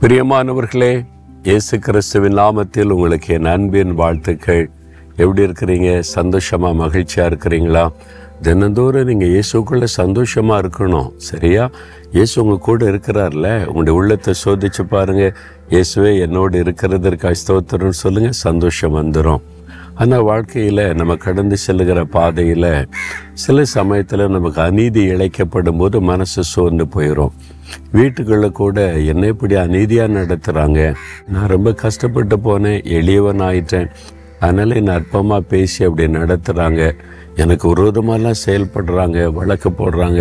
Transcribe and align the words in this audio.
பிரியமானவர்களே 0.00 1.06
இயேசு 1.42 1.78
கிறிஸ்துவின் 1.78 2.36
நாமத்தில் 2.38 2.90
உங்களுக்கு 2.90 3.34
என் 3.34 3.44
அன்பின் 3.44 3.94
வாழ்த்துக்கள். 3.94 4.70
எப்படி 5.16 5.42
இருக்கிறீங்க? 5.42 6.02
சந்தோஷமா 6.14 6.70
மகிழ்ச்சியா 6.74 7.16
இருக்கிறீங்களா? 7.16 7.88
தினந்தோறும் 8.42 9.04
நீங்கள் 9.04 9.28
இயேசுக்குள்ள 9.28 9.86
சந்தோஷமா 9.96 10.58
இருக்கணும் 10.58 11.12
சரியா? 11.16 11.70
இயேசு 12.12 12.44
உங்க 12.44 12.56
கூட 12.58 12.86
இருக்கிறார்ல 12.86 13.66
உங்களுடைய 13.66 13.98
உள்ளத்தை 13.98 14.34
சோதிச்சு 14.44 14.82
பாருங்க. 14.82 15.36
இயேசுவே 15.70 16.18
என்னோடு 16.20 16.58
இருக்கிறதற்கு 16.58 17.28
ஸ்தோத்திரம்னு 17.28 18.02
சொல்லுங்க 18.04 18.30
சந்தோஷம் 18.30 18.94
வந்துடும் 18.94 19.42
ஆனால் 20.02 20.24
வாழ்க்கையில் 20.28 20.82
நம்ம 20.94 21.12
கடந்து 21.16 21.56
செல்லுகிற 21.56 22.00
பாதையில் 22.16 22.70
சில 23.44 23.64
சமயத்தில் 23.74 24.24
நமக்கு 24.28 24.60
அநீதி 24.60 25.02
இழைக்கப்படும் 25.12 25.76
போது 25.76 25.96
மனசு 26.00 26.42
சோர்ந்து 26.44 26.84
போயிடும் 26.94 27.32
வீட்டுக்குள்ள 27.94 28.46
கூட 28.60 28.78
என்ன 29.12 29.26
இப்படி 29.26 29.54
அநீதியாக 29.54 30.14
நடத்துகிறாங்க 30.18 30.80
நான் 31.34 31.52
ரொம்ப 31.54 31.72
கஷ்டப்பட்டு 31.84 32.36
போனேன் 32.36 32.78
எளியவன் 32.98 33.42
ஆயிட்டேன். 33.48 33.88
அதனால் 34.40 34.78
என்னை 34.80 34.94
அற்பமாக 34.94 35.48
பேசி 35.52 35.80
அப்படி 35.84 36.06
நடத்துகிறாங்க 36.18 36.82
எனக்கு 37.42 37.66
விரோதமாகலாம் 37.72 38.42
செயல்படுறாங்க 38.46 39.18
வழக்கு 39.38 39.70
போடுறாங்க. 39.70 40.20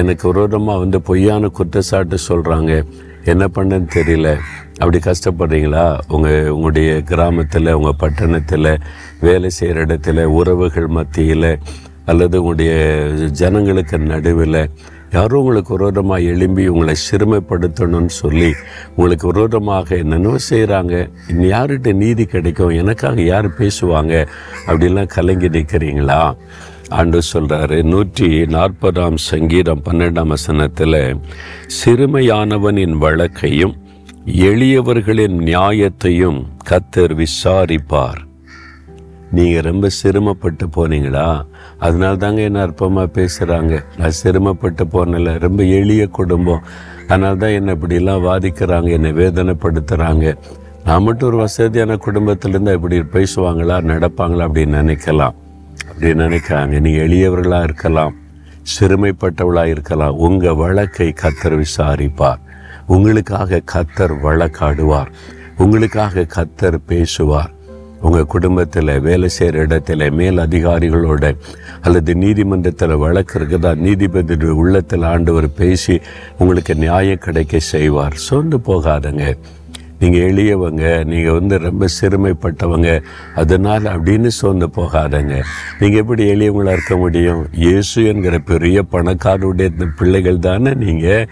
எனக்கு 0.00 0.24
விரோதமாக 0.32 0.82
வந்து 0.84 0.98
பொய்யான 1.00 1.48
குற்றச்சாட்டு 1.58 2.18
சொல்கிறாங்க 2.28 2.72
என்ன 3.32 3.44
பண்ணன்னு 3.54 3.88
தெரியல. 3.94 4.28
அப்படி 4.78 4.98
கஷ்டப்படுறீங்களா? 4.98 5.84
உங்கள் 6.08 6.48
உங்களுடைய 6.48 7.02
கிராமத்தில் 7.02 7.72
உங்கள் 7.72 7.98
பட்டணத்தில் 7.98 8.70
வேலை 9.20 9.50
செய்கிற 9.50 9.86
இடத்துல 9.86 10.24
உறவுகள் 10.40 10.86
மத்தியில் 10.86 11.50
அல்லது 12.04 12.38
உங்களுடைய 12.38 12.72
ஜனங்களுக்கு 13.30 13.98
நடுவில் 13.98 14.60
யாரும் 15.12 15.38
உங்களுக்கு 15.38 15.76
விரோதமாக 15.76 16.20
எழும்பி 16.20 16.68
உங்களை 16.68 16.94
சிறுமைப்படுத்தணும்னு 17.06 18.12
சொல்லி 18.22 18.50
உங்களுக்கு 18.96 19.26
விரோதமாக 19.32 19.96
என்னென்னவோ 19.96 20.38
செய்கிறாங்க 20.50 20.94
இனி 21.28 21.52
யார்கிட்ட 21.52 21.92
நீதி 21.92 22.24
கிடைக்கும்? 22.24 22.76
எனக்காக 22.82 23.20
யார் 23.20 23.48
பேசுவாங்க? 23.48 24.14
அப்படிலாம் 24.66 25.12
கலங்கி 25.16 25.48
நிற்கிறீங்களா 25.48 26.20
ஆண்டு 26.88 27.18
சொல்கிறாரு 27.32 27.82
நூற்றி 27.82 28.28
நாற்பதாம் 28.46 29.18
சங்கீதம் 29.30 29.82
பன்னெண்டாம் 29.86 30.32
வசனத்தில் 30.34 31.18
சிறுமையானவனின் 31.78 32.96
வழக்கையும் 33.04 33.74
எளியவர்களின் 34.26 35.36
நியாயத்தையும் 35.48 36.38
கத்தர் 36.70 37.14
விசாரிப்பார். 37.22 38.20
நீங்கள் 39.30 39.62
ரொம்ப 39.62 39.88
சிரமப்பட்டு 39.88 40.66
போனீங்களா? 40.76 41.46
அதனால 41.78 42.16
தாங்க 42.16 42.40
என்ன 42.40 42.66
அற்பமாக 42.66 43.08
பேசுகிறாங்க 43.18 43.84
நான் 43.98 44.10
சிரமப்பட்டு 44.10 44.84
போனல 44.84 45.38
ரொம்ப 45.38 45.62
எளிய 45.62 46.06
குடும்பம். 46.06 46.62
அதனால 47.08 47.34
தான் 47.34 47.50
என்னை 47.50 47.74
இப்படிலாம் 47.74 48.26
வாதிக்கிறாங்க 48.28 48.90
என்னை 48.90 49.12
வேதனைப்படுத்துகிறாங்க 49.12 50.36
நான் 50.84 51.02
மட்டும் 51.02 51.28
ஒரு 51.28 51.36
வசதியான 51.36 51.98
குடும்பத்திலேருந்து 52.06 52.72
இப்படி 52.72 52.98
பேசுவாங்களா 52.98 53.78
நடப்பாங்களா 53.92 54.46
அப்படின்னு 54.48 54.80
நினைக்கலாம். 54.82 55.36
அப்படி 55.88 56.12
நினைக்கிறாங்க 56.12 56.80
நீ 56.80 56.92
எளியவர்களாக 56.92 57.62
இருக்கலாம் 57.62 58.14
சிறுமைப்பட்டவளாக 58.80 59.64
இருக்கலாம். 59.64 60.16
உங்கள் 60.16 60.54
வழக்கை 60.54 61.14
கத்தர் 61.22 61.64
விசாரிப்பார். 61.64 62.38
உங்களுக்காக 62.86 63.60
கத்தர் 63.72 64.14
வழக்காடுவார். 64.22 65.06
உங்களுக்காக 65.58 66.26
கத்தர் 66.36 66.78
பேசுவார். 66.86 67.50
உங்கள் 68.00 68.26
குடும்பத்தில் 68.26 69.00
வேலை 69.00 69.28
செய்கிற 69.28 69.66
இடத்துல 69.66 70.10
மேல் 70.10 70.36
அதிகாரிகளோட 70.36 71.36
அல்லது 71.80 72.14
நீதிமன்றத்தில் 72.14 72.96
வழக்கு 72.96 73.38
இருக்குதா 73.38 73.74
நீதிபதி 73.74 74.46
உள்ளத்தில் 74.46 75.02
ஆண்டவர் 75.02 75.54
பேசி 75.54 76.00
உங்களுக்கு 76.38 76.74
நியாயம் 76.74 77.18
கிடைக்க 77.18 77.58
செய்வார். 77.58 78.12
சோர்ந்து 78.14 78.56
போகாதங்க. 78.56 79.36
நீங்கள் 80.00 80.24
எளியவங்க 80.30 80.84
நீங்கள் 81.12 81.36
வந்து 81.38 81.54
ரொம்ப 81.66 81.88
சிறுமைப்பட்டவங்க. 81.98 82.90
அதனால் 83.42 83.86
அப்படின்னு 83.94 84.30
சோர்ந்து 84.38 84.68
போகாதங்க. 84.78 85.34
நீங்கள் 85.80 86.00
எப்படி 86.02 86.22
எளியவங்களாக 86.34 86.76
இருக்க 86.78 86.96
முடியும்? 87.04 87.42
இயேசு 87.64 88.04
என்கிற 88.12 88.38
பெரிய 88.52 88.84
பணக்காரருடைய 88.94 89.72
இந்த 89.74 89.88
பிள்ளைகள் 90.00 90.44
தானே 90.48 90.72
நீங்கள் 90.84 91.26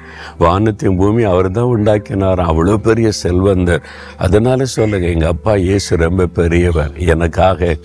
வானத்தையும் 0.45 0.99
பூமி 1.03 1.25
அவர் 1.33 1.51
தான் 1.59 1.73
உண்டாக்கினார். 1.75 2.43
அவ்வளோ 2.51 2.77
பெரிய 2.89 3.11
செல்வந்தர். 3.23 3.85
அதனால் 4.27 4.73
சொல்லுங்கள் 4.77 5.15
எங்கள் 5.15 5.33
அப்பா 5.35 5.55
இயேசு 5.69 6.03
ரொம்ப 6.07 6.31
பெரியவர். 6.41 6.93
எனக்காக 7.15 7.77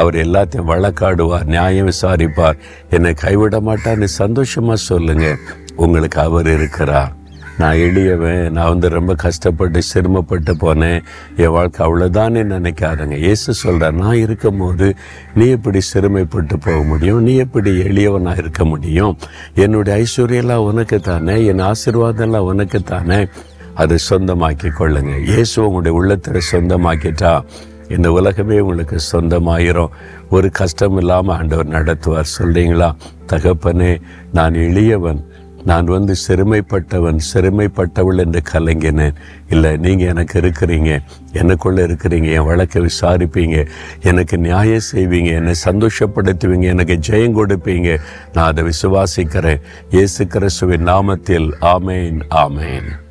அவர் 0.00 0.16
எல்லாத்தையும் 0.24 0.70
வழக்காடுவார் 0.72 1.50
நியாயம் 1.54 1.90
விசாரிப்பார். 1.92 2.60
என்னை 2.96 3.14
கைவிட 3.24 3.60
மாட்டார்னு 3.68 4.10
சந்தோஷமாக 4.22 4.86
சொல்லுங்கள் 4.90 5.40
உங்களுக்கு 5.84 6.20
அவர் 6.26 6.48
இருக்கிறார். 6.56 7.12
நான் 7.58 7.74
எளியவன் 7.74 8.50
நான் 8.50 8.68
வந்து 8.68 8.88
ரொம்ப 8.88 9.14
கஷ்டப்பட்டு 9.14 9.82
சிரமப்பட்டு 9.82 10.54
போனேன். 10.54 11.02
என் 11.36 11.50
வாழ்க்கை 11.50 11.86
அவ்வளோதானே 11.86 12.42
நினைக்காதங்க. 12.54 13.16
இயேசு 13.16 13.54
சொல்கிறார் 13.54 13.94
நான் 13.94 14.14
இருக்கும் 14.14 14.56
போது 14.56 14.94
நீ 15.34 15.46
எப்படி 15.46 15.78
சிறுமைப்பட்டு 15.94 16.56
போக 16.60 16.82
முடியும்? 16.82 17.22
நீ 17.22 17.36
எப்படி 17.36 17.70
எளியவனாக 17.70 18.38
இருக்க 18.38 18.64
முடியும்? 18.64 19.18
என்னுடைய 19.54 20.04
ஐஸ்வர்யெல்லாம் 20.04 20.66
உனக்கு 20.70 21.00
தானே? 21.00 21.44
என் 21.44 21.60
ஆசீர்வாதம்லாம் 21.60 22.48
உனக்கு 22.52 22.82
தானே? 22.82 23.26
அதை 23.74 23.96
சொந்தமாக்கி 24.10 24.70
கொள்ளுங்க. 24.78 25.24
இயேசு 25.24 25.62
உங்களுடைய 25.62 25.98
உள்ளத்தில் 25.98 26.40
சொந்தமாக்கிட்டா 26.52 27.44
இந்த 27.88 28.12
உலகமே 28.12 28.60
உங்களுக்கு 28.60 28.96
சொந்தமாயிரும். 29.12 29.88
ஒரு 30.30 30.50
கஷ்டம் 30.50 30.96
இல்லாமல் 30.96 31.36
ஆண்டவர் 31.36 31.68
நடத்துவார். 31.68 32.32
சொல்றீங்களா? 32.38 32.94
தகப்பனே 33.32 34.00
நான் 34.32 34.54
எளியவன். 34.54 35.26
நான் 35.64 35.84
வந்து 35.84 36.14
சிறுமைப்பட்டவன் 36.28 37.18
சிறுமைப்பட்டவள் 37.34 38.18
என்று 38.18 38.42
கலங்கினேன். 38.52 39.14
இல்லை 39.50 39.76
நீங்கள் 39.76 40.06
எனக்கு 40.06 40.40
இருக்கிறீங்க 40.40 41.00
எனக்குள்ளே 41.32 41.82
இருக்கிறீங்க 41.88 42.32
என் 42.32 42.44
வழக்கை 42.44 42.82
விசாரிப்பீங்க 42.82 43.68
எனக்கு 44.02 44.38
நியாயம் 44.38 44.88
செய்வீங்க 44.92 45.32
என்னை 45.32 45.54
சந்தோஷப்படுத்துவீங்க 45.64 46.62
எனக்கு 46.62 46.98
ஜெயம் 47.08 47.38
கொடுப்பீங்க. 47.40 47.98
நான் 48.32 48.46
அதை 48.46 48.64
விசுவாசிக்கிறேன். 48.64 49.60
இயேசு 49.90 50.26
கிறிஸ்துவின் 50.26 50.86
நாமத்தில் 50.86 51.50
ஆமேன் 51.60 52.20
ஆமேன். 52.30 53.07